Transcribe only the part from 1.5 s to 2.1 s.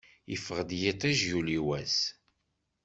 wass.